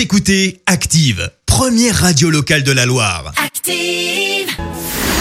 Vous 0.00 0.04
écoutez 0.04 0.62
Active, 0.64 1.30
première 1.44 1.94
radio 1.94 2.30
locale 2.30 2.62
de 2.62 2.72
la 2.72 2.86
Loire. 2.86 3.34
Active. 3.36 4.48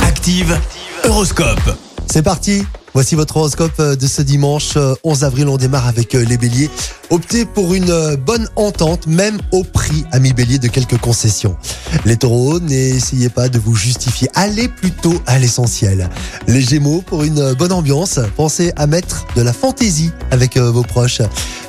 Active, 0.04 0.58
Horoscope. 1.04 1.78
C'est 2.10 2.24
parti 2.24 2.64
Voici 2.94 3.16
votre 3.16 3.36
horoscope 3.36 3.78
euh, 3.82 3.98
de 3.98 4.08
ce 4.08 4.22
dimanche 4.22 4.78
euh, 4.78 4.96
11 5.04 5.26
avril. 5.26 5.50
On 5.50 5.58
démarre 5.58 5.86
avec 5.86 6.16
euh, 6.16 6.24
les 6.24 6.38
béliers. 6.38 6.70
Optez 7.12 7.46
pour 7.46 7.74
une 7.74 7.90
euh, 7.90 8.18
bonne 8.18 8.48
entente, 8.56 9.08
même 9.08 9.40
au 9.52 9.64
prix, 9.64 10.06
ami 10.12 10.32
bélier, 10.32 10.60
de 10.60 10.68
quelques 10.68 10.98
concessions. 11.00 11.58
Les 12.06 12.18
taureaux, 12.18 12.60
n'essayez 12.60 13.30
pas 13.30 13.50
de 13.50 13.58
vous 13.58 13.76
justifier. 13.76 14.30
Allez 14.36 14.68
plutôt 14.68 15.20
à 15.26 15.40
l'essentiel. 15.40 16.08
Les 16.48 16.62
gémeaux, 16.62 17.02
pour 17.02 17.24
une 17.24 17.40
euh, 17.40 17.56
bonne 17.56 17.72
ambiance, 17.72 18.20
pensez 18.36 18.72
à 18.76 18.86
mettre 18.86 19.26
de 19.36 19.42
la 19.42 19.54
fantaisie 19.54 20.12
avec 20.30 20.56
euh, 20.56 20.70
vos 20.70 20.84
proches. 20.84 21.22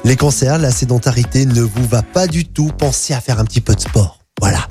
Les 0.05 0.17
cancers, 0.17 0.59
la 0.59 0.71
sédentarité 0.71 1.45
ne 1.45 1.61
vous 1.61 1.87
va 1.89 2.03
pas 2.03 2.27
du 2.27 2.47
tout. 2.47 2.71
Pensez 2.79 3.13
à 3.13 3.21
faire 3.21 3.39
un 3.39 3.45
petit 3.45 3.61
peu 3.61 3.75
de 3.75 3.81
sport. 3.81 4.19
Voilà. 4.41 4.67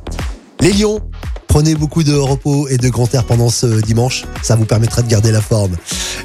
Les 0.60 0.74
lions, 0.74 1.00
prenez 1.48 1.76
beaucoup 1.76 2.04
de 2.04 2.16
repos 2.16 2.68
et 2.68 2.78
de 2.78 2.90
grand 2.90 3.14
air 3.14 3.26
pendant 3.26 3.50
ce 3.50 3.80
dimanche. 3.82 4.26
Ça 4.42 4.56
vous 4.56 4.66
permettra 4.66 5.04
de 5.04 5.08
garder 5.08 5.32
la 5.32 5.42
forme. 5.42 5.76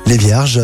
Les 0.07 0.17
vierges, 0.17 0.61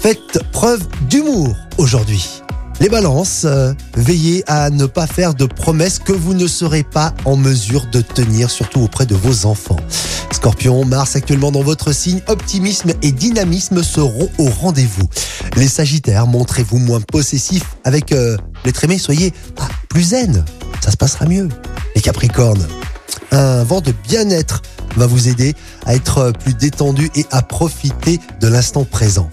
faites 0.00 0.42
preuve 0.52 0.86
d'humour 1.08 1.54
aujourd'hui. 1.78 2.42
Les 2.80 2.88
balances, 2.88 3.42
euh, 3.44 3.72
veillez 3.94 4.42
à 4.46 4.70
ne 4.70 4.86
pas 4.86 5.06
faire 5.06 5.34
de 5.34 5.44
promesses 5.44 5.98
que 5.98 6.12
vous 6.12 6.34
ne 6.34 6.46
serez 6.46 6.82
pas 6.82 7.14
en 7.26 7.36
mesure 7.36 7.86
de 7.92 8.00
tenir, 8.00 8.50
surtout 8.50 8.80
auprès 8.80 9.06
de 9.06 9.14
vos 9.14 9.46
enfants. 9.46 9.76
Scorpion, 10.32 10.84
Mars 10.86 11.14
actuellement 11.14 11.52
dans 11.52 11.62
votre 11.62 11.92
signe, 11.92 12.22
optimisme 12.26 12.92
et 13.02 13.12
dynamisme 13.12 13.82
seront 13.82 14.30
au 14.38 14.46
rendez-vous. 14.48 15.06
Les 15.56 15.68
sagittaires, 15.68 16.26
montrez-vous 16.26 16.78
moins 16.78 17.00
possessifs 17.00 17.76
avec 17.84 18.12
euh, 18.12 18.36
les 18.64 18.72
trémés, 18.72 18.98
soyez 18.98 19.32
ah, 19.58 19.68
plus 19.88 20.02
zen, 20.02 20.44
ça 20.80 20.90
se 20.90 20.96
passera 20.96 21.26
mieux. 21.26 21.48
Les 21.94 22.00
capricornes, 22.00 22.66
un 23.32 23.64
vent 23.64 23.80
de 23.80 23.92
bien-être 24.08 24.62
va 24.96 25.06
vous 25.06 25.28
aider 25.28 25.54
à 25.86 25.94
être 25.94 26.32
plus 26.32 26.54
détendu 26.54 27.10
et 27.14 27.26
à 27.30 27.42
profiter 27.42 28.20
de 28.40 28.48
l'instant 28.48 28.84
présent. 28.84 29.28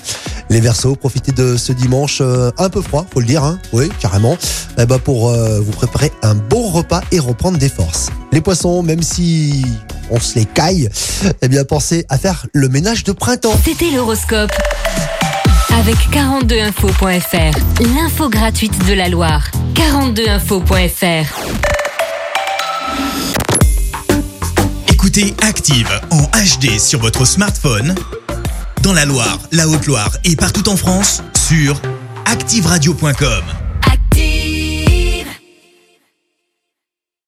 Les 0.50 0.62
Verseaux, 0.62 0.96
profitez 0.96 1.32
de 1.34 1.58
ce 1.58 1.74
dimanche 1.74 2.20
euh, 2.22 2.52
un 2.58 2.70
peu 2.70 2.82
froid, 2.82 3.06
faut 3.12 3.20
le 3.20 3.26
dire, 3.26 3.44
hein 3.44 3.60
oui, 3.74 3.90
carrément, 4.00 4.38
eh 4.78 4.86
ben 4.86 4.98
pour 4.98 5.30
euh, 5.30 5.60
vous 5.60 5.72
préparer 5.72 6.12
un 6.24 6.36
bon 6.36 6.70
repas 6.70 7.02
et 7.12 7.20
reprendre 7.20 7.58
des 7.58 7.70
forces. 7.70 8.10
Les 8.32 8.42
Poissons, 8.42 8.82
même 8.82 9.04
si 9.04 9.66
on 10.10 10.20
se 10.20 10.40
les 10.40 10.46
caille, 10.46 10.90
eh 11.42 11.48
bien 11.48 11.64
pensez 11.64 12.06
à 12.10 12.18
faire 12.18 12.46
le 12.54 12.70
ménage 12.70 13.04
de 13.04 13.12
printemps. 13.12 13.58
C'était 13.64 13.92
l'horoscope. 13.92 14.52
Avec 15.88 16.10
42info.fr, 16.10 17.86
l'info 17.96 18.28
gratuite 18.28 18.86
de 18.90 18.94
la 18.94 19.08
Loire. 19.08 19.48
42info.fr. 19.74 21.34
Écoutez 24.92 25.34
Active 25.44 25.90
en 26.12 26.24
HD 26.24 26.78
sur 26.78 27.00
votre 27.00 27.24
smartphone, 27.24 27.96
dans 28.84 28.92
la 28.92 29.06
Loire, 29.06 29.40
la 29.54 29.70
Haute-Loire 29.70 30.12
et 30.26 30.36
partout 30.36 30.68
en 30.68 30.76
France, 30.76 31.24
sur 31.48 31.82
activeradio.com. 32.26 33.67